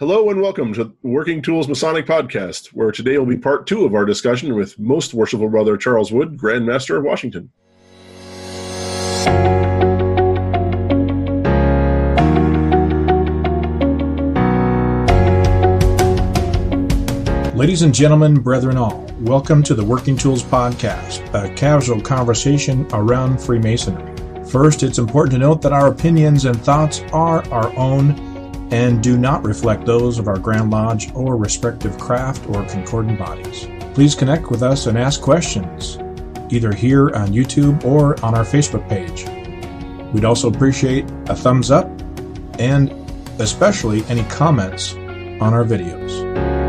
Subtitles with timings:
[0.00, 3.94] Hello and welcome to Working Tools Masonic Podcast, where today will be part two of
[3.94, 7.52] our discussion with Most Worshipful Brother Charles Wood, Grand Master of Washington.
[17.56, 23.40] Ladies and gentlemen, brethren all, welcome to the Working Tools Podcast, a casual conversation around
[23.40, 24.12] Freemasonry.
[24.44, 28.33] First, it's important to note that our opinions and thoughts are our own
[28.70, 33.66] and do not reflect those of our Grand Lodge or respective craft or concordant bodies.
[33.94, 35.98] Please connect with us and ask questions,
[36.50, 39.24] either here on YouTube or on our Facebook page.
[40.12, 41.86] We'd also appreciate a thumbs up
[42.58, 42.92] and
[43.40, 46.63] especially any comments on our videos.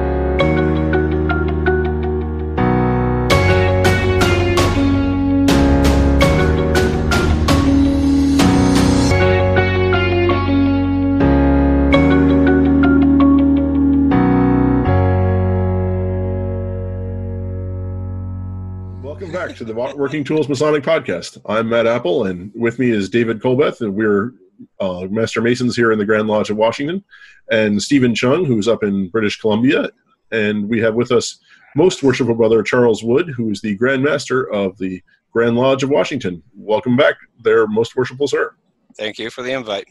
[19.15, 21.39] To the Working Tools Masonic Podcast.
[21.45, 24.33] I'm Matt Appel, and with me is David Colbeth, and we're
[24.81, 27.01] uh, Master Masons here in the Grand Lodge of Washington,
[27.49, 29.89] and Steven Chung, who's up in British Columbia,
[30.31, 31.39] and we have with us
[31.77, 35.89] Most Worshipful Brother Charles Wood, who is the Grand Master of the Grand Lodge of
[35.89, 36.43] Washington.
[36.53, 38.53] Welcome back, there, Most Worshipful Sir.
[38.97, 39.87] Thank you for the invite.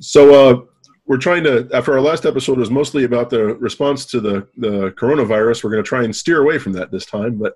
[0.00, 0.62] So, uh,
[1.06, 4.90] we're trying to after our last episode was mostly about the response to the the
[4.92, 7.54] coronavirus we're going to try and steer away from that this time but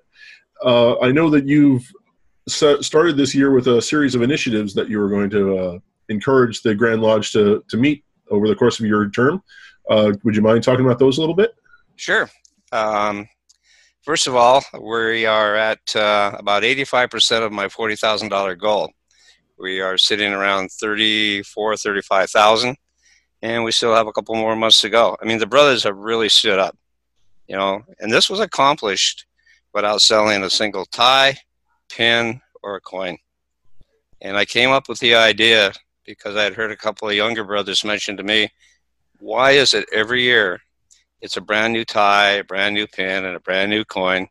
[0.64, 1.90] uh, I know that you've
[2.48, 6.62] started this year with a series of initiatives that you were going to uh, encourage
[6.62, 9.42] the Grand Lodge to, to meet over the course of your term.
[9.88, 11.54] Uh, would you mind talking about those a little bit?
[11.96, 12.28] Sure.
[12.72, 13.28] Um,
[14.02, 18.90] first of all, we are at uh, about 85% of my $40,000 goal.
[19.58, 22.76] We are sitting around 34, 35,000,
[23.42, 25.16] and we still have a couple more months to go.
[25.20, 26.76] I mean, the brothers have really stood up,
[27.46, 29.26] you know, and this was accomplished
[29.72, 31.36] without selling a single tie,
[31.88, 33.16] pin, or a coin.
[34.20, 35.72] And I came up with the idea
[36.04, 38.50] because I had heard a couple of younger brothers mention to me,
[39.20, 40.60] why is it every year
[41.20, 44.28] it's a brand new tie, a brand new pin, and a brand new coin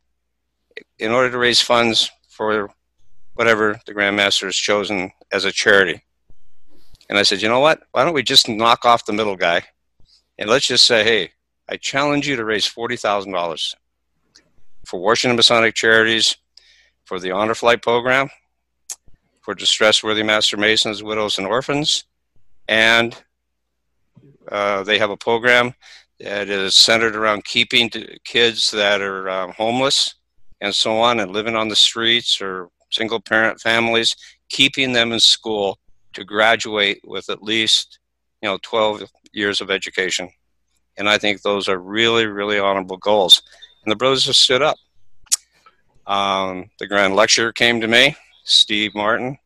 [1.00, 2.70] in order to raise funds for
[3.36, 6.02] whatever the Grandmaster has chosen as a charity?
[7.10, 7.82] And I said, you know what?
[7.92, 9.64] Why don't we just knock off the middle guy
[10.38, 11.32] and let's just say, hey,
[11.68, 13.76] I challenge you to raise $40,000
[14.86, 16.38] for Washington Masonic Charities,
[17.06, 18.30] for the Honor Flight Program,
[19.42, 22.06] for distressed worthy Master Masons, widows, and orphans,
[22.68, 23.22] and
[24.52, 25.74] uh, they have a program
[26.20, 27.90] that is centered around keeping
[28.24, 30.16] kids that are um, homeless
[30.62, 34.16] and so on and living on the streets or single parent families,
[34.50, 35.78] keeping them in school
[36.18, 38.00] to graduate with at least
[38.42, 40.30] you know 12 years of education.
[40.98, 43.42] And I think those are really, really honorable goals
[43.88, 44.76] and the brothers have stood up.
[46.08, 49.38] Um, the grand lecturer came to me, Steve Martin,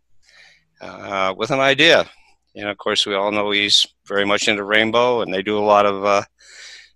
[0.82, 2.10] uh, with an idea.
[2.56, 5.70] And of course, we all know he's very much into rainbow, and they do a
[5.74, 6.24] lot of uh,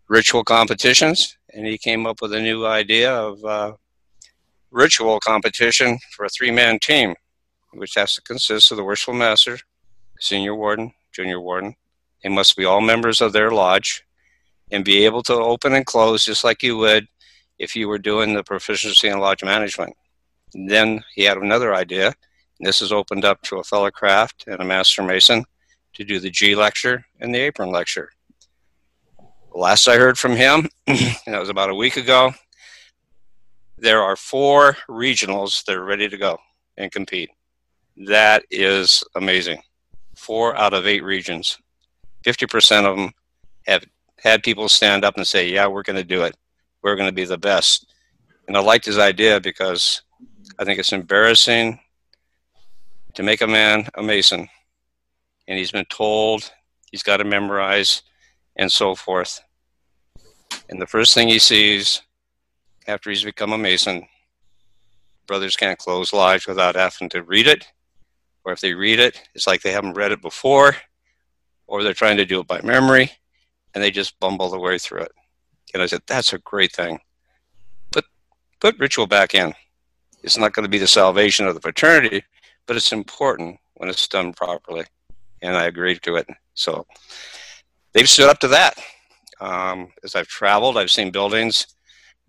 [0.10, 1.38] ritual competitions.
[1.54, 3.74] And he came up with a new idea of uh,
[4.72, 7.14] ritual competition for a three-man team,
[7.76, 9.58] which has to consist of the worshipful master,
[10.20, 11.76] senior warden, junior warden.
[12.24, 14.04] They must be all members of their lodge
[14.72, 17.08] and be able to open and close just like you would
[17.60, 19.96] if you were doing the proficiency in lodge management.
[20.54, 22.14] Then he had another idea.
[22.60, 25.46] This is opened up to a fellow craft and a master mason
[25.94, 28.10] to do the G lecture and the apron lecture.
[29.54, 32.34] last I heard from him, that was about a week ago,
[33.78, 36.38] there are four regionals that are ready to go
[36.78, 37.30] and compete.
[37.98, 39.62] That is amazing.
[40.16, 41.58] Four out of eight regions.
[42.26, 43.12] 50% of them
[43.68, 43.86] have
[44.20, 46.36] had people stand up and say, Yeah, we're going to do it
[46.86, 47.92] we're going to be the best.
[48.48, 50.04] And I liked his idea because
[50.60, 51.80] I think it's embarrassing
[53.16, 54.48] to make a man a Mason.
[55.48, 56.52] And he's been told
[56.92, 58.04] he's got to memorize
[58.56, 59.42] and so forth.
[60.70, 62.04] And the first thing he sees
[62.88, 64.06] after he's become a Mason,
[65.26, 67.66] brothers can't close lives without having to read it.
[68.46, 70.76] Or if they read it, it's like they haven't read it before,
[71.68, 73.12] or they're trying to do it by memory,
[73.74, 75.12] and they just bumble their way through it.
[75.74, 77.00] And I said, that's a great thing.
[77.92, 78.06] Put,
[78.62, 79.54] put ritual back in.
[80.22, 82.24] It's not going to be the salvation of the fraternity,
[82.68, 84.86] but it's important when it's done properly.
[85.42, 86.28] And I agreed to it.
[86.54, 86.86] So
[87.94, 88.78] they've stood up to that.
[89.42, 91.68] Um, as I've traveled, I've seen buildings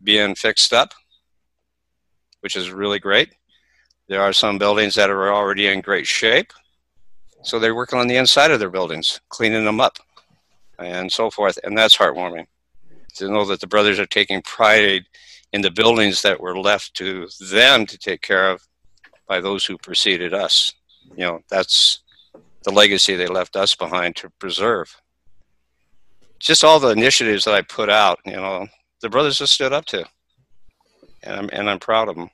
[0.03, 0.93] being fixed up,
[2.41, 3.35] which is really great.
[4.09, 6.53] There are some buildings that are already in great shape.
[7.43, 9.99] So they're working on the inside of their buildings, cleaning them up.
[10.79, 11.59] and so forth.
[11.65, 12.47] And that's heartwarming
[13.15, 15.05] to know that the brothers are taking pride
[15.53, 18.67] in the buildings that were left to them to take care of
[19.27, 20.75] by those who preceded us.
[21.17, 22.01] You know, that's
[22.65, 24.95] the legacy they left us behind to preserve.
[26.39, 28.67] Just all the initiatives that I put out, you know,
[29.01, 30.05] the brothers just stood up to,
[31.23, 32.29] and I'm and I'm proud of them.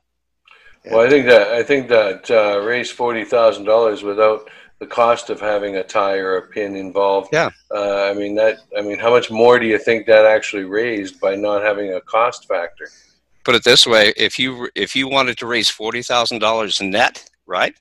[0.91, 4.51] Well, I think that I think that uh, raised forty thousand dollars without
[4.81, 7.29] the cost of having a tie or a pin involved.
[7.33, 7.51] Yeah.
[7.71, 8.59] Uh, I mean that.
[8.77, 12.01] I mean, how much more do you think that actually raised by not having a
[12.01, 12.89] cost factor?
[13.45, 17.29] Put it this way: if you if you wanted to raise forty thousand dollars net,
[17.47, 17.75] right?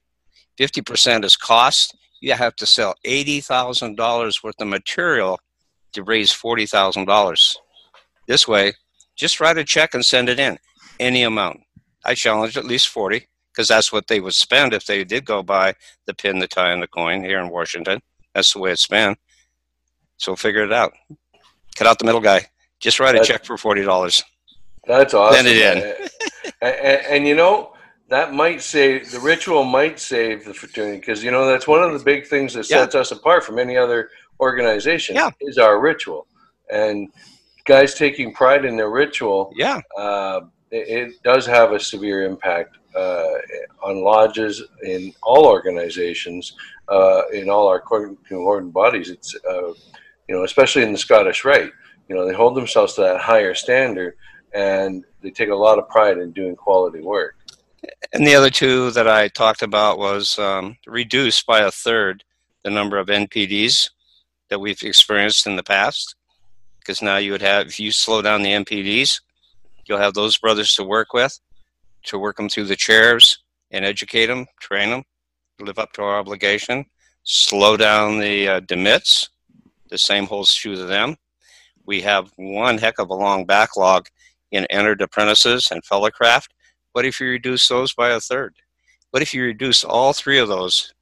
[0.57, 1.97] Fifty percent is cost.
[2.19, 5.39] You have to sell eighty thousand dollars worth of material
[5.93, 7.57] to raise forty thousand dollars.
[8.27, 8.73] This way,
[9.15, 10.59] just write a check and send it in,
[10.99, 11.61] any amount.
[12.05, 15.43] I challenge at least forty because that's what they would spend if they did go
[15.43, 15.75] buy
[16.05, 18.01] the pin, the tie, and the coin here in Washington.
[18.33, 19.15] That's the way it's been.
[20.17, 20.93] So figure it out.
[21.75, 22.47] Cut out the middle guy.
[22.79, 24.23] Just write a check for forty dollars.
[24.87, 25.45] That's awesome.
[25.45, 26.09] Send it in.
[26.61, 27.73] and, and, and, you know
[28.09, 29.63] that might save the ritual.
[29.63, 32.95] Might save the fraternity because you know that's one of the big things that sets
[32.95, 33.01] yeah.
[33.01, 34.09] us apart from any other
[34.39, 35.15] organization.
[35.15, 35.29] Yeah.
[35.39, 36.27] is our ritual,
[36.71, 37.09] and
[37.65, 39.53] guys taking pride in their ritual.
[39.55, 43.33] Yeah, uh, it, does have a severe impact uh,
[43.83, 46.53] on lodges in all organizations,
[46.87, 49.09] uh, in all our concordant bodies.
[49.09, 49.73] It's uh,
[50.27, 51.71] you know, especially in the Scottish Rite,
[52.07, 54.15] you know, they hold themselves to that higher standard,
[54.53, 57.35] and they take a lot of pride in doing quality work.
[58.13, 62.23] And the other two that I talked about was um, reduce by a third
[62.63, 63.89] the number of NPDs
[64.49, 66.15] that we've experienced in the past.
[66.79, 69.21] Because now you would have, if you slow down the NPDs,
[69.85, 71.39] you'll have those brothers to work with
[72.03, 73.39] to work them through the chairs
[73.71, 75.03] and educate them, train them,
[75.59, 76.85] live up to our obligation,
[77.23, 79.29] slow down the uh, demits.
[79.89, 81.15] The same holds true to them.
[81.85, 84.07] We have one heck of a long backlog
[84.51, 86.47] in entered apprentices and fellowcraft.
[86.93, 88.55] What if you reduce those by a third?
[89.11, 90.93] What if you reduce all three of those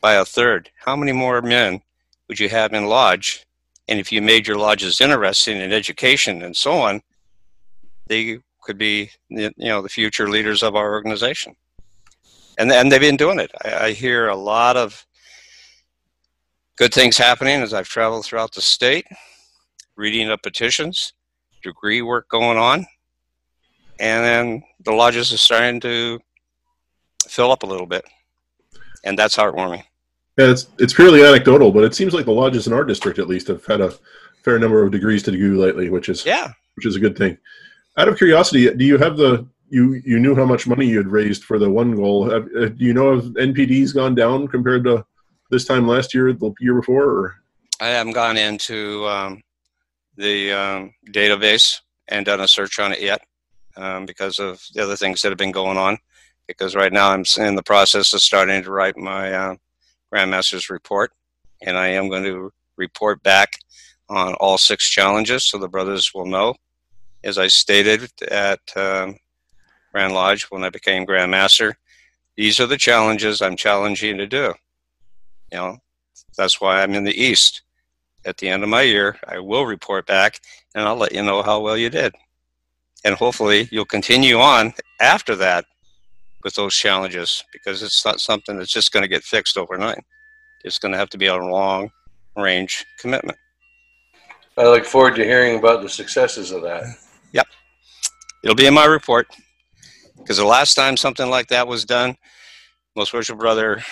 [0.00, 0.70] by a third?
[0.84, 1.80] How many more men
[2.28, 3.46] would you have in lodge?
[3.86, 7.02] And if you made your lodges interesting in education and so on,
[8.06, 11.54] they could be you know the future leaders of our organization.
[12.58, 13.50] And and they've been doing it.
[13.64, 15.04] I, I, hear a lot of
[16.76, 19.06] good things happening as i've traveled throughout the state
[19.96, 21.12] reading up petitions
[21.62, 22.84] degree work going on
[24.00, 26.18] and then the lodges are starting to
[27.28, 28.04] fill up a little bit
[29.04, 29.82] and that's heartwarming.
[30.36, 33.28] Yeah it's it's purely anecdotal but it seems like the lodges in our district at
[33.28, 33.94] least have had a
[34.42, 36.52] fair number of degrees to do lately which is yeah.
[36.74, 37.38] which is a good thing
[37.96, 41.08] out of curiosity, do you have the you you knew how much money you had
[41.08, 42.28] raised for the one goal?
[42.30, 45.04] Have, uh, do you know if NPD's gone down compared to
[45.50, 47.04] this time last year, the year before?
[47.04, 47.36] Or?
[47.80, 49.42] I haven't gone into um,
[50.16, 53.22] the um, database and done a search on it yet
[53.76, 55.98] um, because of the other things that have been going on.
[56.46, 59.56] Because right now I'm in the process of starting to write my uh,
[60.12, 61.10] Grandmaster's report,
[61.62, 63.54] and I am going to report back
[64.10, 66.54] on all six challenges so the brothers will know
[67.24, 69.16] as I stated at um,
[69.92, 71.76] Grand Lodge when I became Grand Master,
[72.36, 74.52] these are the challenges I'm challenging to do.
[75.50, 75.78] You know,
[76.36, 77.62] that's why I'm in the East.
[78.26, 80.40] At the end of my year, I will report back
[80.74, 82.14] and I'll let you know how well you did.
[83.04, 85.64] And hopefully, you'll continue on after that
[86.42, 90.02] with those challenges because it's not something that's just going to get fixed overnight.
[90.64, 91.90] It's going to have to be a long
[92.36, 93.38] range commitment.
[94.56, 96.84] I look forward to hearing about the successes of that.
[98.44, 99.26] It'll be in my report.
[100.18, 102.14] Because the last time something like that was done,
[102.94, 103.82] most worship brother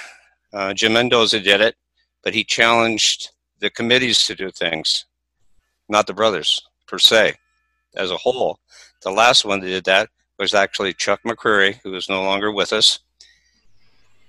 [0.52, 1.75] uh, Jim Mendoza did it,
[2.23, 3.30] but he challenged
[3.61, 5.06] the committees to do things,
[5.88, 7.32] not the brothers per se,
[7.97, 8.59] as a whole.
[9.00, 12.75] The last one that did that was actually Chuck McCreary, who is no longer with
[12.75, 12.99] us.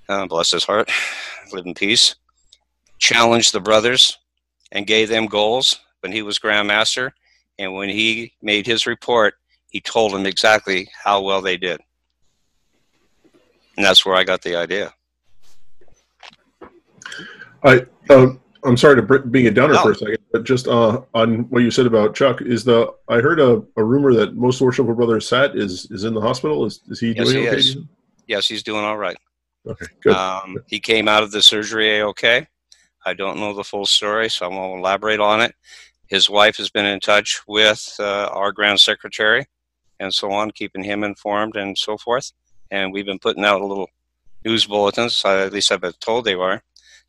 [0.07, 0.89] Uh, bless his heart,
[1.51, 2.15] live in peace.
[2.97, 4.17] Challenged the brothers
[4.71, 7.13] and gave them goals when he was Grand Master
[7.59, 9.33] and when he made his report,
[9.73, 11.81] he told them exactly how well they did.
[13.75, 14.93] And that's where I got the idea.
[17.63, 19.81] I um, I'm sorry to being a downer no.
[19.81, 23.19] for a second, but just uh, on what you said about Chuck, is the I
[23.19, 26.65] heard a, a rumor that most worshipful brother Sat is is in the hospital.
[26.65, 27.57] Is is he yes, doing he okay?
[27.57, 27.77] Is.
[28.27, 29.17] Yes, he's doing all right.
[29.65, 30.13] Okay, good.
[30.13, 32.47] Um, he came out of the surgery okay.
[33.05, 35.55] I don't know the full story, so I won't elaborate on it.
[36.07, 39.47] His wife has been in touch with uh, our Grand Secretary
[39.99, 42.31] and so on, keeping him informed and so forth.
[42.71, 43.89] And we've been putting out a little
[44.43, 46.61] news bulletins, uh, at least I've been told they were,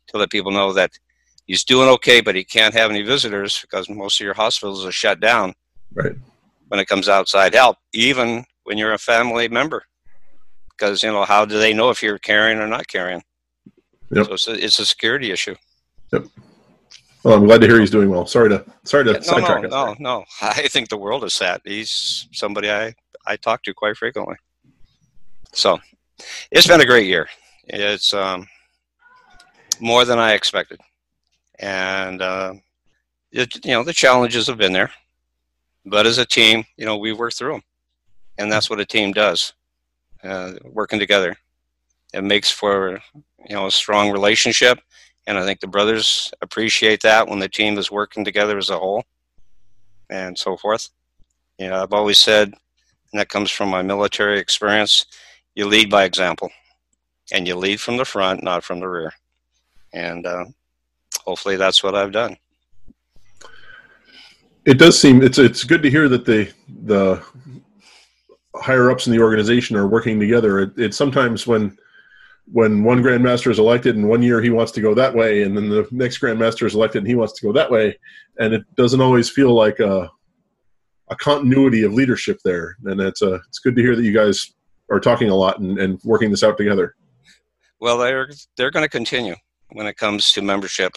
[0.07, 0.91] to let people know that
[1.47, 4.91] he's doing okay, but he can't have any visitors because most of your hospitals are
[4.91, 5.53] shut down.
[5.93, 6.13] Right.
[6.67, 9.83] When it comes outside help, even when you're a family member,
[10.69, 13.21] because you know how do they know if you're carrying or not carrying?
[14.11, 14.25] Yep.
[14.25, 15.55] So it's a, it's a security issue.
[16.11, 16.25] Yep.
[17.25, 18.27] Well, I'm glad to hear he's doing well.
[18.27, 20.25] Sorry to sorry to no, sidetrack no, no, no.
[20.43, 21.59] I think the world is sad.
[21.65, 22.93] He's somebody I
[23.25, 24.35] I talk to quite frequently.
[25.51, 25.79] So
[26.51, 27.27] it's been a great year.
[27.63, 28.47] It's um,
[29.79, 30.79] more than I expected,
[31.57, 32.53] and uh,
[33.31, 34.91] it, you know the challenges have been there,
[35.83, 37.63] but as a team, you know we work through them,
[38.37, 39.53] and that's what a team does,
[40.23, 41.35] uh, working together.
[42.13, 42.99] It makes for
[43.49, 44.79] you know a strong relationship,
[45.27, 48.77] and I think the brothers appreciate that when the team is working together as a
[48.77, 49.05] whole,
[50.09, 50.89] and so forth.
[51.57, 52.49] You know, I've always said,
[53.11, 55.05] and that comes from my military experience
[55.55, 56.51] you lead by example
[57.31, 59.13] and you lead from the front, not from the rear.
[59.93, 60.45] And uh,
[61.23, 62.37] hopefully that's what I've done.
[64.65, 66.51] It does seem it's it's good to hear that the
[66.85, 67.23] the
[68.55, 70.59] higher ups in the organization are working together.
[70.59, 71.77] It, it's sometimes when
[72.51, 75.57] when one grandmaster is elected and one year he wants to go that way and
[75.57, 77.97] then the next grandmaster is elected and he wants to go that way
[78.39, 80.09] and it doesn't always feel like a
[81.09, 84.53] a continuity of leadership there and it's a it's good to hear that you guys
[84.89, 86.95] are talking a lot and, and working this out together?
[87.79, 89.35] Well, they're they're going to continue
[89.71, 90.93] when it comes to membership.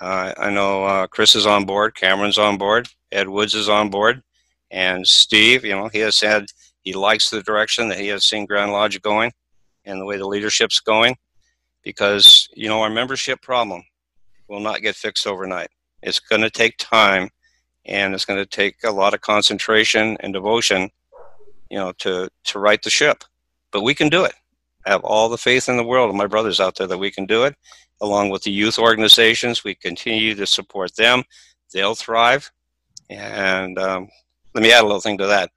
[0.00, 3.90] Uh, I know uh, Chris is on board, Cameron's on board, Ed Woods is on
[3.90, 4.22] board,
[4.70, 5.64] and Steve.
[5.64, 6.46] You know, he has said
[6.82, 9.32] he likes the direction that he has seen Grand Lodge going,
[9.84, 11.16] and the way the leadership's going,
[11.82, 13.82] because you know our membership problem
[14.48, 15.68] will not get fixed overnight.
[16.02, 17.30] It's going to take time,
[17.86, 20.90] and it's going to take a lot of concentration and devotion
[21.70, 23.24] you know, to to right the ship.
[23.72, 24.34] But we can do it.
[24.86, 27.10] I have all the faith in the world of my brothers out there that we
[27.10, 27.56] can do it.
[28.00, 31.24] Along with the youth organizations, we continue to support them.
[31.72, 32.52] They'll thrive.
[33.10, 34.08] And um,
[34.54, 35.50] let me add a little thing to that.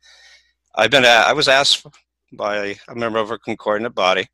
[0.73, 1.85] I've been I was asked
[2.33, 4.27] by a member of a concordant body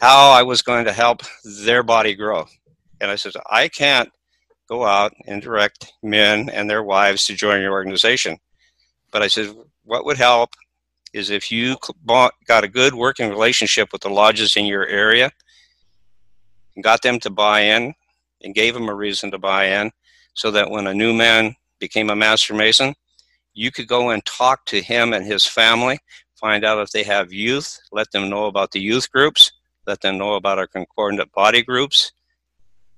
[0.00, 1.22] how I was going to help
[1.64, 2.46] their body grow,
[3.00, 4.10] and I said I can't
[4.66, 8.38] go out and direct men and their wives to join your organization.
[9.10, 10.50] But I said, what would help
[11.12, 15.32] is if you got a good working relationship with the lodges in your area,
[16.82, 17.92] got them to buy in,
[18.42, 19.90] and gave them a reason to buy in,
[20.34, 22.94] so that when a new man became a master mason,
[23.52, 25.98] you could go and talk to him and his family,
[26.40, 29.52] find out if they have youth, let them know about the youth groups,
[29.86, 32.12] let them know about our concordant body groups,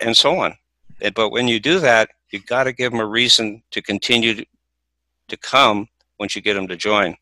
[0.00, 0.54] and so on.
[1.00, 4.44] Eh, but when you do that, you've got to give them a reason to continue
[5.28, 7.16] to come once you get them to join.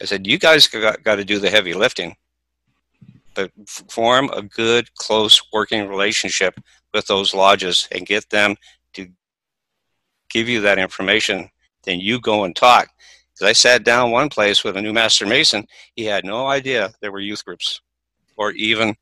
[0.00, 2.14] I said, you guys got, got to do the heavy lifting,
[3.34, 6.58] but form a good, close working relationship
[6.94, 8.56] with those lodges and get them
[8.94, 9.08] to
[10.30, 11.50] give you that information.
[11.84, 12.88] Then you go and talk.
[13.38, 16.92] Because I sat down one place with a new master mason, he had no idea
[17.00, 17.80] there were youth groups
[18.36, 18.96] or even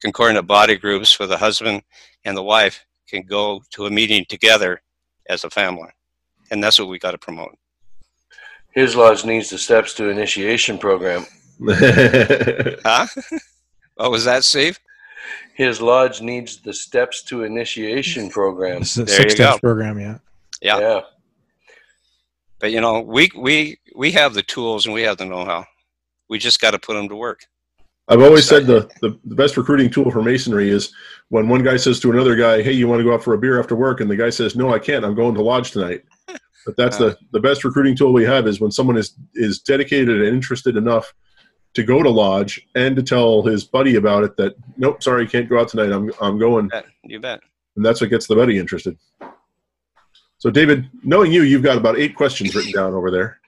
[0.00, 1.82] concordant body groups where the husband
[2.24, 4.80] and the wife can go to a meeting together
[5.28, 5.90] as a family.
[6.50, 7.56] And that's what we got to promote.
[8.70, 11.26] His lodge needs the steps to initiation program.
[11.68, 13.06] huh?
[13.96, 14.80] What was that, Steve?
[15.54, 18.80] His lodge needs the steps to initiation program.
[18.82, 20.18] It's there six steps program, yeah.
[20.62, 20.78] yeah.
[20.78, 21.00] Yeah.
[22.62, 25.66] But you know, we we we have the tools and we have the know-how.
[26.30, 27.40] We just got to put them to work.
[28.06, 30.92] I've always said the, the, the best recruiting tool for masonry is
[31.28, 33.38] when one guy says to another guy, "Hey, you want to go out for a
[33.38, 35.04] beer after work?" and the guy says, "No, I can't.
[35.04, 36.04] I'm going to lodge tonight."
[36.64, 40.22] But that's the the best recruiting tool we have is when someone is is dedicated
[40.22, 41.12] and interested enough
[41.74, 45.48] to go to lodge and to tell his buddy about it that nope, sorry, can't
[45.48, 45.90] go out tonight.
[45.90, 46.66] I'm I'm going.
[46.66, 46.86] You bet.
[47.02, 47.40] You bet.
[47.74, 48.96] And that's what gets the buddy interested.
[50.42, 53.38] So, David, knowing you, you've got about eight questions written down over there.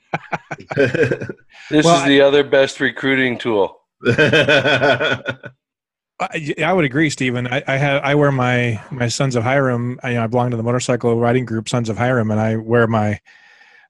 [0.76, 3.80] this well, is the other best recruiting tool.
[4.06, 5.34] I,
[6.20, 7.48] I, would agree, Steven.
[7.48, 9.98] I, I have I wear my my Sons of Hiram.
[10.04, 12.54] I, you know, I belong to the motorcycle riding group Sons of Hiram, and I
[12.54, 13.18] wear my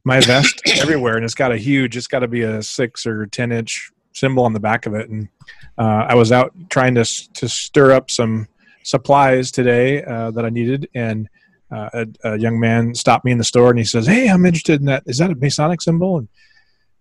[0.04, 1.99] my vest everywhere, and it's got a huge.
[1.99, 5.11] It's got to be a six or ten inch symbol on the back of it.
[5.11, 5.28] And
[5.76, 8.49] uh, I was out trying to to stir up some
[8.82, 11.28] supplies today uh, that I needed, and
[11.71, 14.47] uh, a, a, young man stopped me in the store, and he says, "Hey, I'm
[14.47, 15.02] interested in that.
[15.06, 16.28] Is that a Masonic symbol?" And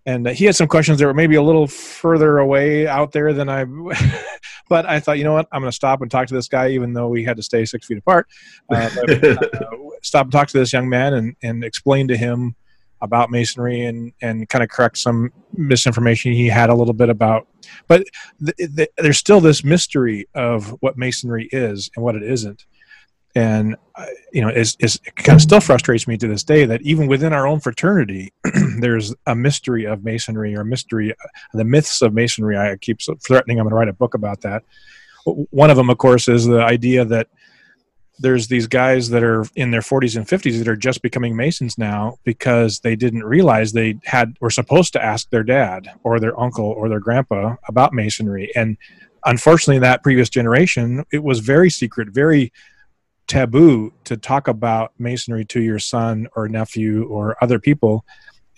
[0.05, 3.50] and he had some questions that were maybe a little further away out there than
[3.50, 3.65] I.
[4.70, 6.70] but I thought, you know what, I'm going to stop and talk to this guy,
[6.70, 8.27] even though we had to stay six feet apart.
[8.70, 9.38] Uh, but, uh,
[10.01, 12.55] stop and talk to this young man and and explain to him
[13.01, 17.48] about masonry and and kind of correct some misinformation he had a little bit about.
[17.88, 18.05] But
[18.43, 22.65] th- th- there's still this mystery of what masonry is and what it isn't.
[23.35, 24.75] And uh, you know it
[25.15, 28.31] kind of still frustrates me to this day that even within our own fraternity
[28.79, 32.57] there's a mystery of masonry or mystery uh, the myths of masonry.
[32.57, 34.63] I keep threatening i'm going to write a book about that.
[35.25, 37.27] One of them of course is the idea that
[38.19, 41.79] there's these guys that are in their 40s and 50s that are just becoming masons
[41.79, 46.39] now because they didn't realize they had were supposed to ask their dad or their
[46.39, 48.51] uncle or their grandpa about masonry.
[48.55, 48.77] And
[49.25, 52.51] unfortunately in that previous generation it was very secret very
[53.33, 58.05] taboo to talk about masonry to your son or nephew or other people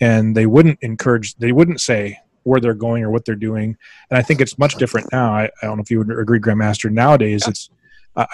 [0.00, 3.76] and they wouldn't encourage they wouldn't say where they're going or what they're doing.
[4.10, 5.32] And i think it's much different now.
[5.32, 6.90] I, I don't know if you would agree grandmaster.
[6.90, 7.50] Nowadays yeah.
[7.50, 7.70] it's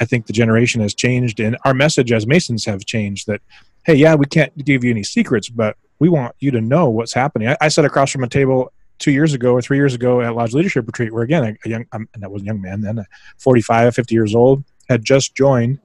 [0.01, 3.41] i think the generation has changed and our message as masons have changed that
[3.85, 7.13] hey yeah we can't give you any secrets but we want you to know what's
[7.13, 7.47] happening.
[7.47, 10.35] I, I sat across from a table two years ago or three years ago at
[10.35, 12.99] Lodge Leadership Retreat, where again, a, a young, and that was a young man then,
[12.99, 13.05] uh,
[13.39, 15.79] 45, 50 years old, had just joined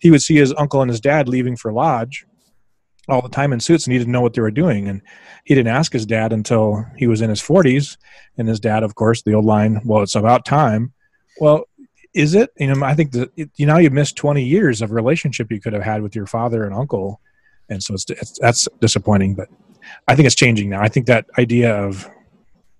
[0.00, 2.26] he would see his uncle and his dad leaving for lodge
[3.08, 4.88] all the time in suits and he didn't know what they were doing.
[4.88, 5.02] And
[5.44, 7.96] he didn't ask his dad until he was in his 40s
[8.38, 10.92] and his dad of course the old line well it's about time.
[11.40, 11.64] Well
[12.14, 12.50] is it?
[12.58, 15.72] You know i think that you know you missed 20 years of relationship you could
[15.72, 17.20] have had with your father and uncle.
[17.68, 19.48] And so it's, it's that's disappointing but
[20.08, 20.80] i think it's changing now.
[20.80, 22.08] I think that idea of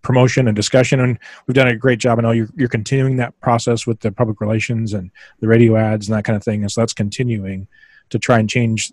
[0.04, 1.00] promotion and discussion.
[1.00, 2.18] And we've done a great job.
[2.18, 6.08] I know you're, you're continuing that process with the public relations and the radio ads
[6.08, 6.62] and that kind of thing.
[6.62, 7.66] And so that's continuing
[8.11, 8.92] to try and change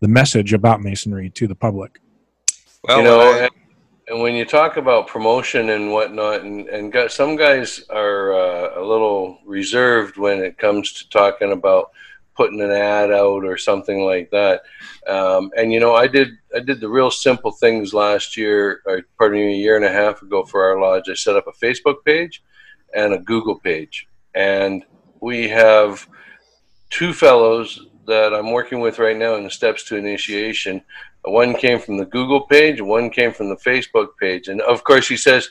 [0.00, 2.00] the message about masonry to the public.
[2.84, 3.48] Well, you know,
[4.08, 8.80] and when you talk about promotion and whatnot, and, and got, some guys are uh,
[8.80, 11.92] a little reserved when it comes to talking about
[12.34, 14.62] putting an ad out or something like that.
[15.06, 19.02] Um, and you know, I did I did the real simple things last year, or
[19.18, 21.08] pardon me, a year and a half ago for our lodge.
[21.08, 22.42] I set up a Facebook page
[22.94, 24.84] and a Google page, and
[25.20, 26.06] we have
[26.90, 30.82] two fellows that I'm working with right now in the steps to initiation.
[31.24, 35.08] One came from the Google page, one came from the Facebook page, and of course
[35.08, 35.48] he says,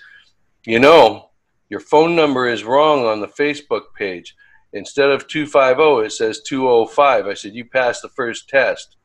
[0.66, 1.30] you know,
[1.70, 4.36] your phone number is wrong on the Facebook page
[4.74, 8.98] instead of 250 it says 205 i said you passed the first test.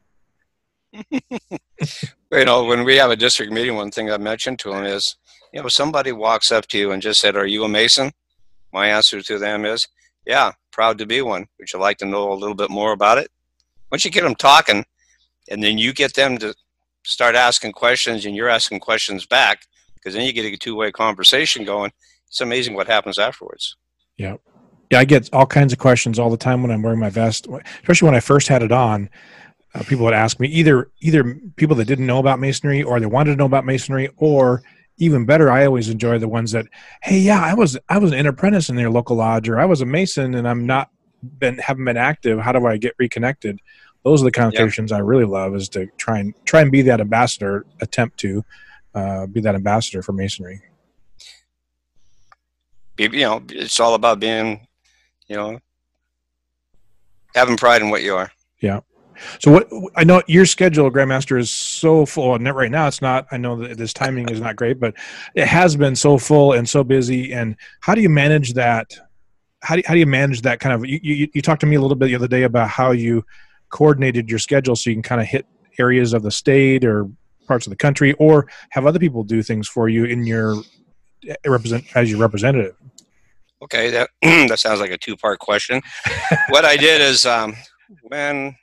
[2.32, 5.16] You know when we have a district meeting one thing i mentioned to them is
[5.52, 8.10] you know somebody walks up to you and just said are you a mason?
[8.72, 9.86] My answer to them is
[10.26, 11.46] yeah proud to be one.
[11.58, 13.30] Would you like to know a little bit more about it?
[13.92, 14.84] Once you get them talking
[15.48, 16.54] and then you get them to
[17.04, 21.64] start asking questions and you're asking questions back because then you get a two-way conversation
[21.64, 21.92] going
[22.26, 23.76] it's amazing what happens afterwards.
[24.16, 24.36] Yeah
[24.90, 27.46] yeah, I get all kinds of questions all the time when I'm wearing my vest,
[27.82, 29.08] especially when I first had it on.
[29.74, 33.06] Uh, people would ask me either either people that didn't know about masonry or they
[33.06, 34.62] wanted to know about masonry, or
[34.98, 36.66] even better, I always enjoy the ones that,
[37.02, 39.80] hey, yeah, I was I was an apprentice in their local lodge, or I was
[39.80, 40.90] a mason and I'm not
[41.38, 42.38] been haven't been active.
[42.38, 43.60] How do I get reconnected?
[44.04, 44.98] Those are the conversations yep.
[44.98, 45.54] I really love.
[45.54, 48.44] Is to try and try and be that ambassador, attempt to
[48.94, 50.62] uh, be that ambassador for masonry.
[52.98, 54.65] You know, it's all about being
[55.28, 55.58] you know,
[57.34, 58.30] having pride in what you are.
[58.60, 58.80] Yeah.
[59.40, 62.34] So what I know your schedule, Grandmaster, is so full.
[62.34, 63.26] And right now, it's not.
[63.30, 64.94] I know that this timing is not great, but
[65.34, 67.32] it has been so full and so busy.
[67.32, 68.94] And how do you manage that?
[69.62, 70.86] How do you, how do you manage that kind of?
[70.86, 73.24] You, you, you talked to me a little bit the other day about how you
[73.70, 75.46] coordinated your schedule so you can kind of hit
[75.78, 77.08] areas of the state or
[77.46, 80.56] parts of the country, or have other people do things for you in your
[81.28, 82.74] eh, represent as your representative.
[83.62, 85.80] Okay, that that sounds like a two-part question.
[86.50, 87.54] what I did is um,
[88.02, 88.54] when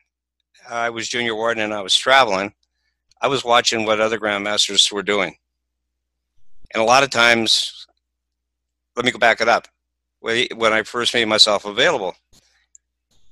[0.70, 2.54] I was junior warden and I was traveling,
[3.22, 5.36] I was watching what other grandmasters were doing,
[6.74, 7.88] and a lot of times,
[8.96, 9.68] let me go back it up.
[10.20, 12.16] When I first made myself available,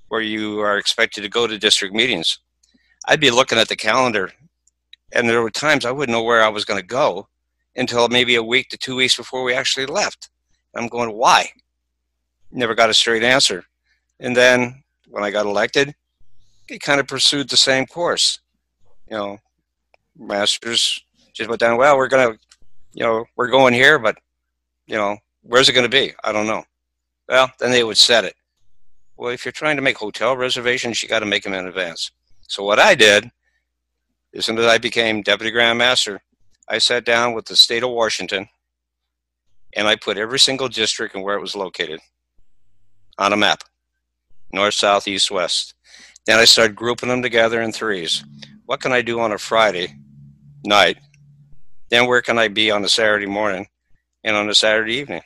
[0.09, 2.39] where you are expected to go to district meetings,
[3.07, 4.31] I'd be looking at the calendar,
[5.13, 7.27] and there were times I wouldn't know where I was going to go
[7.75, 10.29] until maybe a week to two weeks before we actually left
[10.75, 11.49] I'm going, why?
[12.51, 13.65] Never got a straight answer.
[14.19, 15.95] And then when I got elected,
[16.67, 18.39] he kind of pursued the same course.
[19.09, 19.37] You know,
[20.17, 21.03] masters
[21.33, 22.39] just went down, well, we're going to,
[22.93, 24.17] you know, we're going here, but,
[24.87, 26.13] you know, where's it going to be?
[26.23, 26.63] I don't know.
[27.27, 28.35] Well, then they would set it.
[29.17, 32.11] Well, if you're trying to make hotel reservations, you got to make them in advance.
[32.47, 33.31] So what I did,
[34.33, 36.21] as soon as I became deputy grand master,
[36.67, 38.47] I sat down with the state of Washington
[39.75, 41.99] and I put every single district and where it was located
[43.17, 43.63] on a map
[44.53, 45.75] north, south, east, west.
[46.25, 48.23] Then I started grouping them together in threes.
[48.65, 49.95] What can I do on a Friday
[50.65, 50.97] night?
[51.89, 53.67] Then where can I be on a Saturday morning
[54.23, 55.21] and on a Saturday evening?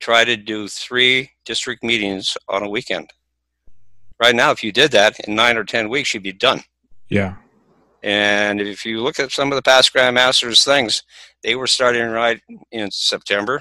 [0.00, 3.10] Try to do three district meetings on a weekend.
[4.20, 6.62] Right now, if you did that in nine or 10 weeks, you'd be done.
[7.08, 7.36] Yeah.
[8.06, 11.02] And if you look at some of the past Grandmasters things,
[11.42, 12.40] they were starting right
[12.70, 13.60] in September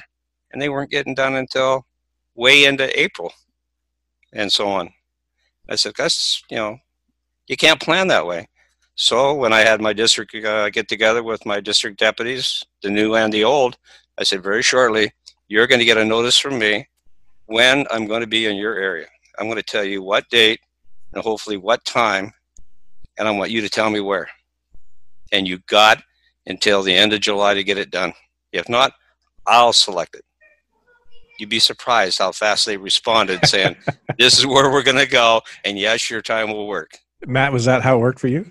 [0.52, 1.88] and they weren't getting done until
[2.36, 3.34] way into April
[4.34, 4.92] and so on.
[5.68, 6.78] I said, that's, you know,
[7.48, 8.48] you can't plan that way.
[8.94, 13.16] So when I had my district uh, get together with my district deputies, the new
[13.16, 13.80] and the old,
[14.20, 15.12] I said very shortly,
[15.48, 16.88] you're going to get a notice from me
[17.48, 19.08] when I'm going to be in your area.
[19.40, 20.60] I'm going to tell you what date
[21.14, 22.32] and hopefully what time,
[23.18, 24.30] and I want you to tell me where.
[25.32, 26.02] And you got
[26.46, 28.14] until the end of July to get it done.
[28.52, 28.94] If not,
[29.48, 30.24] I'll select it.
[31.40, 33.76] You'd be surprised how fast they responded saying,
[34.18, 36.92] This is where we're going to go, and yes, your time will work.
[37.28, 38.46] Matt, was that how it worked for you?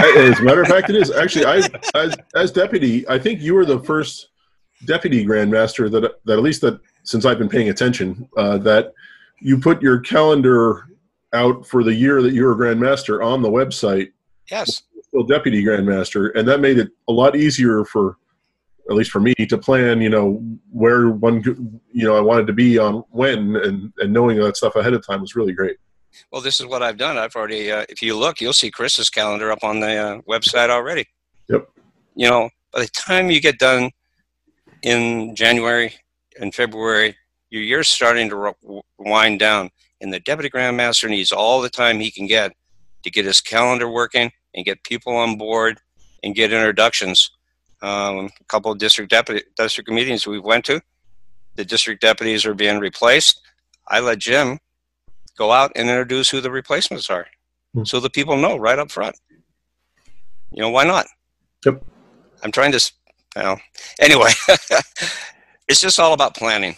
[0.00, 1.10] as a matter of fact, it is.
[1.10, 4.28] Actually, I, as, as deputy, I think you were the first
[4.84, 8.92] deputy grandmaster that, that at least that since I've been paying attention, uh, that
[9.40, 10.86] you put your calendar
[11.32, 14.12] out for the year that you were grandmaster on the website.
[14.50, 14.82] Yes.
[15.02, 18.16] Still deputy grandmaster, and that made it a lot easier for,
[18.88, 20.00] at least for me, to plan.
[20.00, 21.42] You know where one,
[21.92, 25.04] you know, I wanted to be on when, and and knowing that stuff ahead of
[25.04, 25.78] time was really great.
[26.32, 27.18] Well, this is what I've done.
[27.18, 30.70] I've already, uh, if you look, you'll see Chris's calendar up on the uh, website
[30.70, 31.06] already.
[31.48, 31.68] Yep.
[32.14, 33.90] You know, by the time you get done
[34.82, 35.94] in January
[36.40, 37.16] and February,
[37.50, 38.54] your year's starting to
[38.98, 42.52] wind down, and the deputy grandmaster needs all the time he can get
[43.02, 45.80] to get his calendar working and get people on board
[46.22, 47.30] and get introductions.
[47.82, 50.82] Um, a couple of district deputy district meetings we went to,
[51.56, 53.40] the district deputies are being replaced.
[53.88, 54.58] I let Jim
[55.38, 57.26] go out and introduce who the replacements are,
[57.74, 57.84] hmm.
[57.84, 59.16] so the people know right up front.
[60.52, 61.06] You know why not?
[61.64, 61.82] Yep.
[62.42, 62.92] I'm trying to.
[63.36, 63.60] Well,
[63.98, 64.30] anyway,
[65.68, 66.76] it's just all about planning.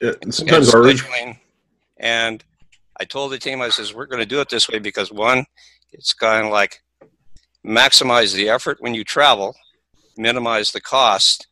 [0.00, 1.38] Yeah, sometimes and scheduling.
[2.02, 2.44] And
[3.00, 5.46] I told the team, I says, we're going to do it this way because one,
[5.92, 6.80] it's kind of like
[7.66, 9.54] maximize the effort when you travel,
[10.16, 11.46] minimize the cost,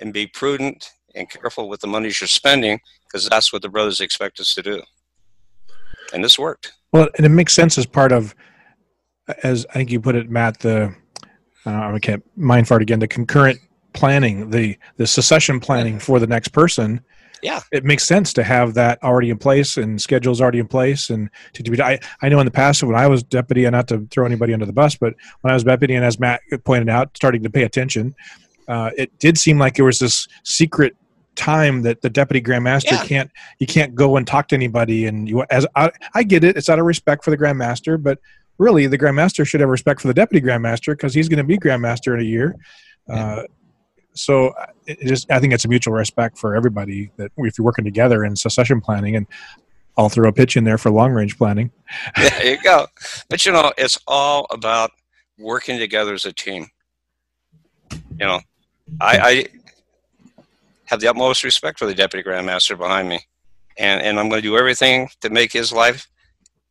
[0.00, 4.00] and be prudent and careful with the monies you're spending because that's what the brothers
[4.00, 4.82] expect us to do.
[6.12, 6.72] And this worked.
[6.92, 8.34] Well, and it makes sense as part of,
[9.42, 10.94] as I think you put it, Matt, the,
[11.66, 13.60] uh, I can't mind fart again, the concurrent
[13.92, 17.00] planning, the, the succession planning for the next person
[17.42, 17.60] yeah.
[17.72, 21.30] It makes sense to have that already in place and schedules already in place and
[21.54, 24.06] to be I, I know in the past when i was deputy and not to
[24.10, 27.16] throw anybody under the bus but when i was deputy and as matt pointed out
[27.16, 28.14] starting to pay attention
[28.68, 30.96] uh, it did seem like there was this secret
[31.34, 33.04] time that the deputy grandmaster yeah.
[33.04, 36.56] can't you can't go and talk to anybody and you as I, I get it
[36.56, 38.18] it's out of respect for the grandmaster but
[38.60, 41.56] really the grandmaster should have respect for the deputy grandmaster because he's going to be
[41.56, 42.54] grandmaster in a year.
[43.08, 43.42] Uh,
[44.14, 47.64] so uh, it just, I think it's a mutual respect for everybody that if you're
[47.64, 49.26] working together in succession planning, and
[49.96, 51.70] I'll throw a pitch in there for long range planning.
[52.16, 52.86] there you go.
[53.28, 54.90] But you know, it's all about
[55.38, 56.66] working together as a team.
[57.92, 58.40] You know,
[59.00, 59.46] I, I
[60.86, 63.20] have the utmost respect for the deputy grandmaster behind me,
[63.78, 66.08] and and I'm going to do everything to make his life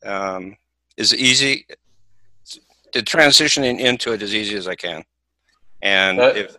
[0.05, 0.55] um,
[0.97, 1.65] as easy
[2.91, 5.03] to transitioning into it as easy as I can.
[5.81, 6.57] And that, if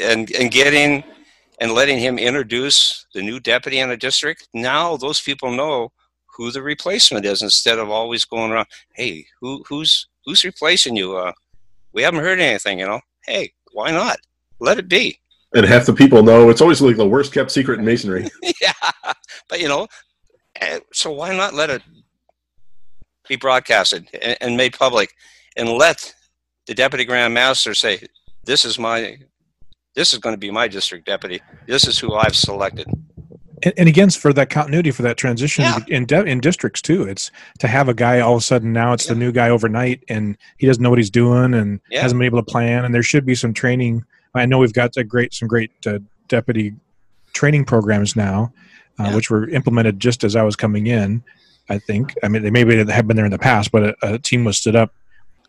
[0.00, 1.04] and and getting
[1.60, 4.48] and letting him introduce the new deputy in a district.
[4.52, 5.92] Now those people know
[6.36, 8.66] who the replacement is instead of always going around.
[8.94, 11.16] Hey, who who's who's replacing you?
[11.16, 11.32] Uh,
[11.92, 12.78] we haven't heard anything.
[12.78, 13.00] You know.
[13.26, 14.18] Hey, why not?
[14.58, 15.18] Let it be.
[15.54, 18.28] And half the people know it's always like the worst kept secret in masonry.
[18.60, 18.72] yeah,
[19.48, 19.86] but you know,
[20.60, 21.82] eh, so why not let it
[23.28, 25.14] be broadcasted and, and made public,
[25.56, 26.14] and let
[26.66, 28.00] the deputy grand master say,
[28.44, 29.18] "This is my
[29.94, 31.40] this is going to be my district deputy.
[31.66, 32.86] This is who I've selected.
[33.62, 35.78] And, and again, for that continuity, for that transition yeah.
[35.88, 38.92] in de- in districts too, it's to have a guy all of a sudden now
[38.92, 39.14] it's yeah.
[39.14, 42.02] the new guy overnight, and he doesn't know what he's doing and yeah.
[42.02, 42.84] hasn't been able to plan.
[42.84, 44.04] And there should be some training.
[44.34, 46.74] I know we've got a great some great uh, deputy
[47.32, 48.52] training programs now,
[48.98, 51.22] uh, which were implemented just as I was coming in.
[51.68, 52.14] I think.
[52.22, 54.58] I mean, they maybe have been there in the past, but a, a team was
[54.58, 54.92] stood up.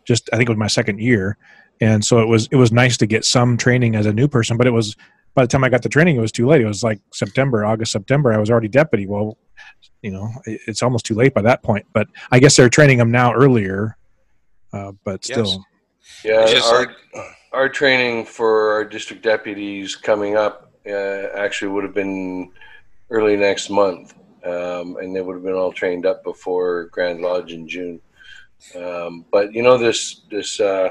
[0.04, 1.36] Just I think it was my second year,
[1.80, 4.56] and so it was it was nice to get some training as a new person
[4.56, 4.96] but it was
[5.34, 6.60] by the time i got the training it was too late.
[6.60, 9.06] It was like september august september i was already deputy.
[9.06, 9.38] Well
[10.02, 13.10] you know it's almost too late by that point but i guess they're training them
[13.10, 13.96] now earlier
[14.72, 15.64] uh, but still.
[16.24, 16.52] Yes.
[16.52, 16.94] yeah our,
[17.52, 22.50] our training for our district deputies coming up uh, actually would have been
[23.10, 27.52] early next month um, and they would have been all trained up before grand lodge
[27.52, 28.00] in june.
[28.76, 30.90] Um, but you know this this uh,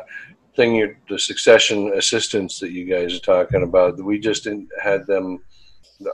[0.55, 4.47] thing, you the succession assistance that you guys are talking about, we just
[4.81, 5.39] had them.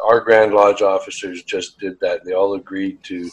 [0.05, 2.23] Our Grand Lodge officers just did that.
[2.23, 3.29] They all agreed to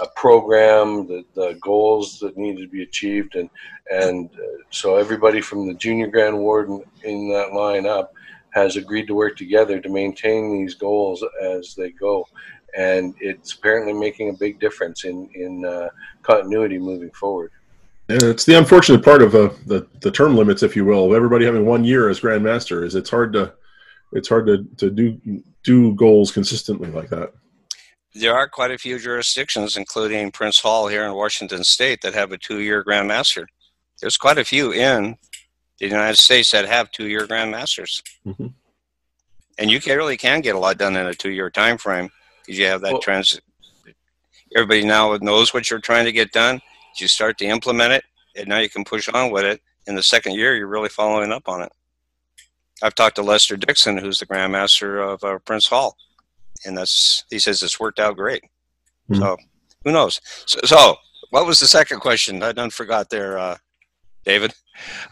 [0.00, 3.50] a program, the, the goals that needed to be achieved, and
[3.92, 8.12] and uh, so everybody from the junior grand warden in that line up
[8.52, 12.26] has agreed to work together to maintain these goals as they go,
[12.76, 15.88] and it's apparently making a big difference in in uh,
[16.22, 17.52] continuity moving forward.
[18.10, 21.12] And it's the unfortunate part of uh, the the term limits, if you will, of
[21.12, 22.84] everybody having one year as grandmaster.
[22.84, 23.52] Is it's hard to
[24.12, 27.32] it's hard to, to do do goals consistently like that.
[28.12, 32.32] There are quite a few jurisdictions, including Prince Hall here in Washington State, that have
[32.32, 33.46] a two-year grandmaster.
[34.00, 35.16] There's quite a few in
[35.78, 38.48] the United States that have two-year grandmasters, mm-hmm.
[39.56, 42.10] and you can, really can get a lot done in a two-year time frame
[42.42, 43.40] because you have that well, trans.
[44.56, 46.60] Everybody now knows what you're trying to get done
[47.00, 48.04] you start to implement it,
[48.36, 49.60] and now you can push on with it.
[49.86, 51.72] In the second year, you're really following up on it.
[52.82, 55.96] I've talked to Lester Dixon, who's the Grandmaster of uh, Prince Hall,
[56.64, 58.42] and that's he says it's worked out great.
[59.10, 59.20] Mm-hmm.
[59.20, 59.36] So
[59.84, 60.20] who knows?
[60.46, 60.96] So, so,
[61.30, 62.42] what was the second question?
[62.42, 63.56] I done forgot there, uh,
[64.24, 64.52] David.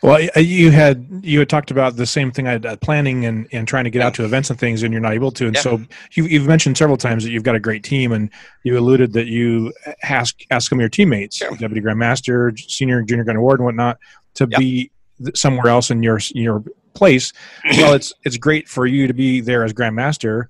[0.02, 3.84] Well, you had you had talked about the same thing, uh, planning and, and trying
[3.84, 5.46] to get out to events and things, and you're not able to.
[5.46, 5.60] And yeah.
[5.60, 8.30] so you, you've mentioned several times that you've got a great team, and
[8.64, 11.50] you alluded that you ask ask some of your teammates, yeah.
[11.50, 13.98] deputy grandmaster, senior, junior grand warden, and whatnot,
[14.34, 14.58] to yeah.
[14.58, 14.90] be
[15.34, 17.32] somewhere else in your your place.
[17.76, 20.46] well, it's it's great for you to be there as grandmaster.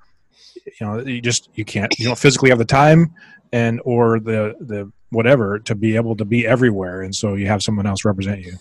[0.81, 3.15] You know, you just you can't you don't physically have the time
[3.53, 7.63] and or the the whatever to be able to be everywhere, and so you have
[7.63, 8.57] someone else represent you.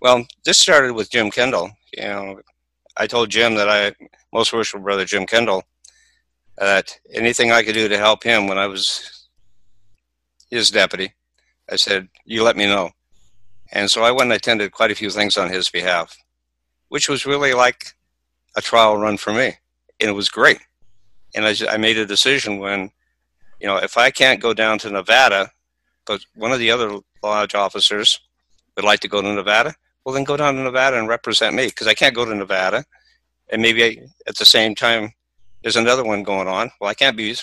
[0.00, 1.70] Well, this started with Jim Kendall.
[1.92, 2.40] You know,
[2.96, 3.92] I told Jim that I
[4.32, 5.64] most worshipful brother Jim Kendall
[6.56, 9.28] that anything I could do to help him when I was
[10.50, 11.14] his deputy,
[11.70, 12.90] I said, "You let me know."
[13.72, 16.16] And so I went and attended quite a few things on his behalf,
[16.88, 17.94] which was really like
[18.56, 19.54] a trial run for me,
[20.00, 20.60] and it was great.
[21.34, 22.90] And I, I made a decision when,
[23.60, 25.50] you know, if I can't go down to Nevada,
[26.08, 28.18] but one of the other lodge officers
[28.74, 31.66] would like to go to Nevada, well, then go down to Nevada and represent me
[31.66, 32.84] because I can't go to Nevada.
[33.50, 35.12] And maybe I, at the same time,
[35.62, 36.70] there's another one going on.
[36.80, 37.36] Well, I can't be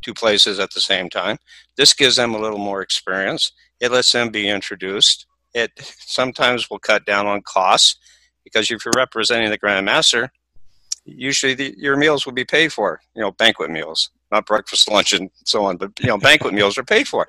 [0.00, 1.36] two places at the same time.
[1.76, 3.52] This gives them a little more experience.
[3.78, 5.26] It lets them be introduced.
[5.54, 7.96] It sometimes will cut down on costs
[8.42, 10.32] because if you're representing the Grand Master,
[11.04, 13.00] usually the, your meals will be paid for.
[13.14, 16.78] You know, banquet meals, not breakfast, lunch, and so on, but you know, banquet meals
[16.78, 17.28] are paid for.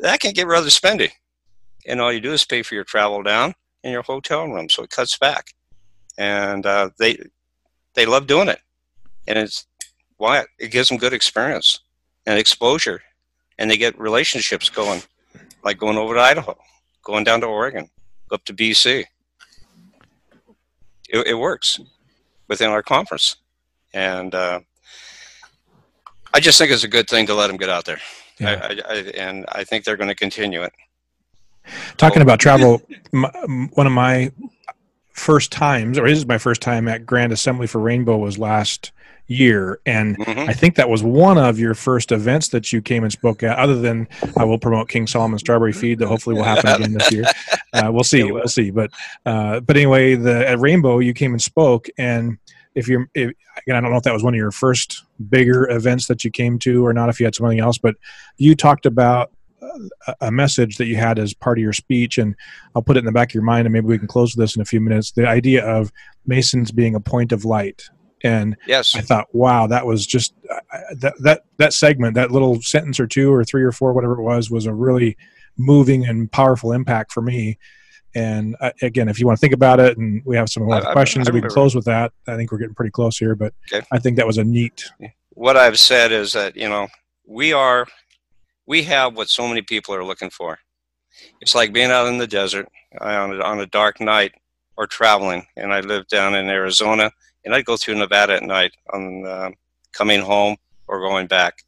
[0.00, 1.10] That can get rather spendy,
[1.86, 4.82] and all you do is pay for your travel down in your hotel room, so
[4.82, 5.54] it cuts back.
[6.16, 7.18] And uh, they
[7.94, 8.60] they love doing it,
[9.26, 9.66] and it's
[10.16, 11.80] why it gives them good experience
[12.26, 13.02] and exposure,
[13.58, 15.02] and they get relationships going,
[15.64, 16.56] like going over to Idaho,
[17.02, 17.88] going down to Oregon,
[18.30, 19.04] up to BC.
[21.08, 21.80] It, it works
[22.48, 23.36] within our conference,
[23.94, 24.60] and uh,
[26.34, 28.00] I just think it's a good thing to let them get out there.
[28.40, 28.60] Yeah.
[28.88, 30.72] I, I, and I think they're going to continue it.
[31.96, 33.28] Talking about travel, my,
[33.74, 34.32] one of my
[35.12, 38.92] first times, or this is my first time at Grand Assembly for Rainbow, was last
[39.26, 40.48] year, and mm-hmm.
[40.48, 43.58] I think that was one of your first events that you came and spoke at.
[43.58, 47.12] Other than I will promote King Solomon Strawberry Feed, that hopefully will happen again this
[47.12, 47.24] year.
[47.74, 48.70] Uh, we'll see, we'll see.
[48.70, 48.90] But
[49.26, 52.38] uh, but anyway, the at Rainbow you came and spoke, and
[52.78, 55.68] if you're if, again, I don't know if that was one of your first bigger
[55.68, 57.08] events that you came to or not.
[57.08, 57.96] If you had something else, but
[58.36, 62.36] you talked about uh, a message that you had as part of your speech, and
[62.74, 64.54] I'll put it in the back of your mind, and maybe we can close this
[64.54, 65.10] in a few minutes.
[65.10, 65.92] The idea of
[66.24, 67.82] Masons being a point of light,
[68.22, 70.34] and yes, I thought, wow, that was just
[71.00, 74.22] that that that segment, that little sentence or two or three or four, whatever it
[74.22, 75.16] was, was a really
[75.56, 77.58] moving and powerful impact for me.
[78.14, 80.80] And uh, again, if you want to think about it, and we have some more
[80.80, 82.12] questions, I, I we can close with that.
[82.26, 83.86] I think we're getting pretty close here, but okay.
[83.92, 84.90] I think that was a neat.
[85.30, 86.88] What I've said is that you know
[87.26, 87.86] we are
[88.66, 90.58] we have what so many people are looking for.
[91.40, 92.68] It's like being out in the desert
[93.00, 94.34] on a, on a dark night
[94.76, 95.46] or traveling.
[95.56, 97.10] And I lived down in Arizona,
[97.44, 99.50] and I'd go through Nevada at night on uh,
[99.92, 101.64] coming home or going back.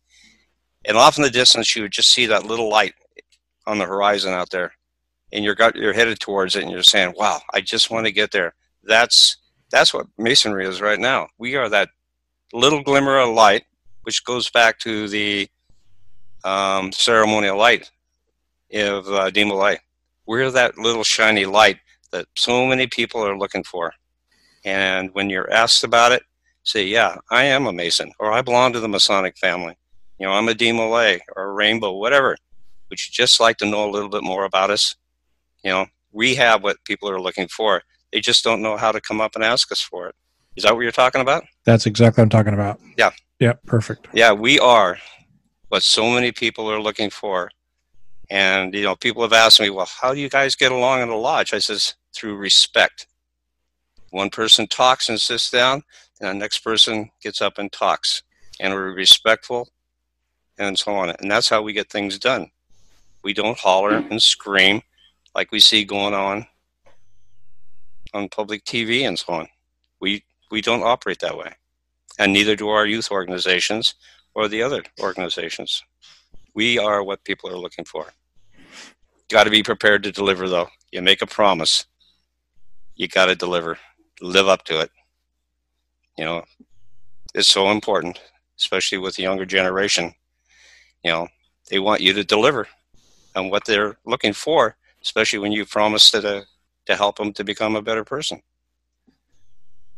[0.85, 2.95] And off in the distance, you would just see that little light
[3.67, 4.73] on the horizon out there,
[5.33, 8.13] and you're got, you're headed towards it, and you're saying, "Wow, I just want to
[8.13, 9.37] get there." That's
[9.71, 11.29] that's what masonry is right now.
[11.39, 11.91] We are that
[12.53, 13.65] little glimmer of light,
[14.03, 15.49] which goes back to the
[16.45, 17.91] um, ceremonial light
[18.75, 19.31] of uh.
[20.27, 21.79] We're that little shiny light
[22.13, 23.93] that so many people are looking for.
[24.65, 26.23] And when you're asked about it,
[26.63, 29.77] say, yeah, I am a Mason, or I belong to the Masonic family.
[30.19, 32.37] You know, I'm a Demolay or a Rainbow, whatever.
[32.91, 34.95] Would you just like to know a little bit more about us?
[35.63, 37.83] You know, we have what people are looking for.
[38.13, 40.15] They just don't know how to come up and ask us for it.
[40.57, 41.45] Is that what you're talking about?
[41.65, 42.81] That's exactly what I'm talking about.
[42.97, 43.11] Yeah.
[43.39, 44.09] Yeah, perfect.
[44.13, 44.99] Yeah, we are
[45.69, 47.51] what so many people are looking for.
[48.29, 51.09] And you know, people have asked me, "Well, how do you guys get along in
[51.09, 53.07] the lodge?" I says, "Through respect.
[54.11, 55.83] One person talks and sits down,
[56.21, 58.23] and the next person gets up and talks,
[58.61, 59.69] and we're respectful,
[60.59, 61.11] and so on.
[61.11, 62.51] And that's how we get things done.
[63.23, 64.83] We don't holler and scream
[65.35, 66.47] like we see going on
[68.13, 69.49] on public TV and so on.
[70.01, 71.53] We we don't operate that way,
[72.19, 73.95] and neither do our youth organizations
[74.35, 75.83] or the other organizations.
[76.55, 78.07] We are what people are looking for.
[79.29, 80.69] Got to be prepared to deliver, though.
[80.91, 81.85] You make a promise,
[82.97, 83.79] you got to deliver,
[84.21, 84.91] live up to it.
[86.19, 86.45] You know,
[87.35, 88.21] it's so important,
[88.59, 90.13] especially with the younger generation.
[91.05, 91.29] You know,
[91.71, 92.67] they want you to deliver
[93.37, 96.43] on what they're looking for, especially when you promise to uh,
[96.87, 98.41] to help them to become a better person.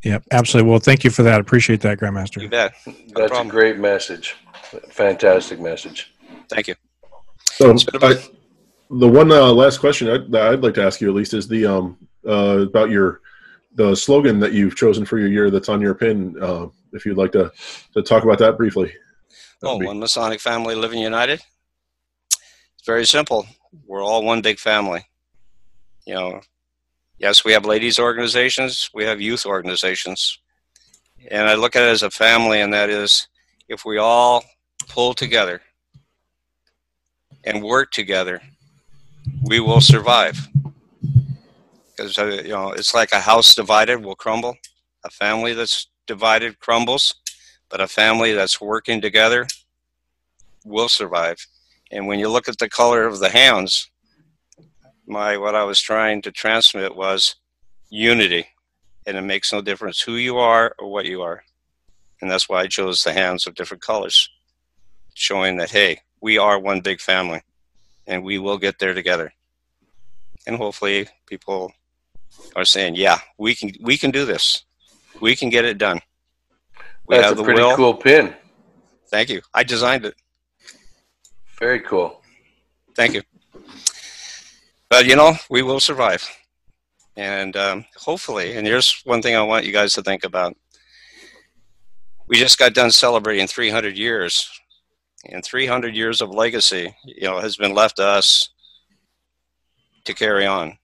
[0.05, 0.69] Yep, absolutely.
[0.71, 1.41] Well, thank you for that.
[1.41, 2.43] Appreciate that, Grandmaster.
[2.43, 2.75] You bet.
[2.87, 3.47] No That's problem.
[3.47, 4.35] a great message.
[4.91, 6.13] Fantastic message.
[6.49, 6.75] Thank you.
[7.53, 8.17] So, I,
[8.91, 11.47] the one uh, last question I, that I'd like to ask you, at least, is
[11.47, 13.21] the um uh, about your
[13.75, 16.37] the slogan that you've chosen for your year that's on your pin.
[16.41, 17.53] Uh, if you'd like to
[17.95, 18.93] to talk about that briefly.
[19.63, 21.41] Oh, be- one Masonic family living united.
[22.31, 23.47] It's very simple.
[23.87, 25.07] We're all one big family.
[26.07, 26.41] You know,
[27.19, 30.39] yes, we have ladies organizations, we have youth organizations.
[31.31, 33.29] And I look at it as a family, and that is
[33.69, 34.45] if we all
[34.89, 35.63] pull together
[37.45, 38.41] and work together,
[39.45, 40.49] we will survive.
[41.91, 44.57] Because, uh, you know, it's like a house divided will crumble,
[45.05, 47.15] a family that's divided crumbles,
[47.69, 49.47] but a family that's working together
[50.65, 51.47] will survive.
[51.93, 53.91] And when you look at the color of the hounds,
[55.07, 57.37] my what I was trying to transmit was
[57.91, 58.47] unity,
[59.07, 61.45] and it makes no difference who you are or what you are,
[62.21, 64.31] and that's why I chose the hands of different colors,
[65.13, 67.43] showing that hey, we are one big family,
[68.07, 69.35] and we will get there together.
[70.47, 71.73] And hopefully, people
[72.57, 74.65] are saying, "Yeah, we can we can do this.
[75.21, 76.01] We can get it done."
[77.07, 77.77] We That's have a pretty will.
[77.77, 78.35] cool pin.
[79.11, 79.43] Thank you.
[79.53, 80.15] I designed it.
[81.63, 82.21] Very cool.
[82.97, 83.23] Thank you.
[84.91, 86.29] But you know, we will survive.
[87.17, 90.57] And um, hopefully, and here's one thing I want you guys to think about.
[92.27, 94.51] We just got done celebrating 300 years,
[95.31, 98.49] and 300 years of legacy, you know, has been left to us
[100.05, 100.77] to carry on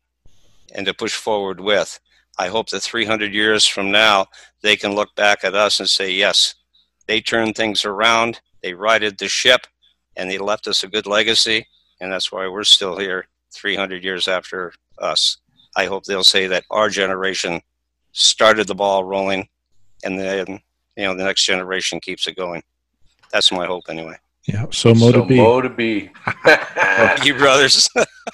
[0.76, 1.98] and to push forward with.
[2.38, 4.26] I hope that 300 years from now,
[4.62, 6.54] they can look back at us and say, yes,
[7.08, 9.66] they turned things around, they righted the ship,
[10.18, 11.66] and they left us a good legacy,
[12.00, 15.38] and that's why we're still here 300 years after us.
[15.76, 17.62] I hope they'll say that our generation
[18.12, 19.48] started the ball rolling,
[20.04, 20.61] and then
[20.96, 22.62] you know the next generation keeps it going.
[23.33, 24.16] That's my hope, anyway.
[24.44, 24.66] Yeah.
[24.70, 25.37] So mote it be.
[25.37, 26.11] Mote it be.
[27.24, 27.88] you brothers.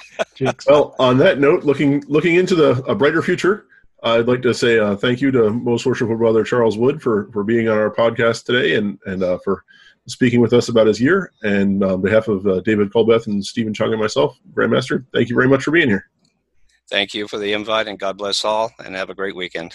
[0.67, 3.67] well, on that note, looking looking into the a brighter future,
[4.03, 7.45] I'd like to say uh, thank you to Most Worshipful Brother Charles Wood for for
[7.45, 9.65] being on our podcast today and and uh, for
[10.07, 11.33] speaking with us about his year.
[11.43, 15.37] And on behalf of uh, David Colbeth and Steven Chung and myself, Grandmaster, thank you
[15.37, 16.09] very much for being here.
[16.89, 19.75] Thank you for the invite, and God bless all, and have a great weekend.